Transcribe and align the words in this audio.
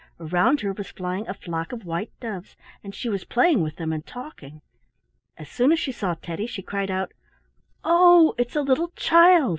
Around 0.19 0.61
her 0.61 0.73
was 0.73 0.89
flying 0.89 1.27
a 1.27 1.33
flock 1.35 1.71
of 1.71 1.85
white 1.85 2.09
doves, 2.19 2.57
and 2.83 2.95
she 2.95 3.07
was 3.07 3.23
playing 3.23 3.61
with 3.61 3.75
them 3.75 3.93
and 3.93 4.03
talking. 4.03 4.63
As 5.37 5.47
soon 5.47 5.71
as 5.71 5.79
she 5.79 5.91
saw 5.91 6.15
Teddy 6.15 6.47
she 6.47 6.63
cried 6.63 6.89
out, 6.89 7.11
"Oh, 7.83 8.33
it's 8.35 8.55
a 8.55 8.63
little 8.63 8.89
child!" 8.95 9.49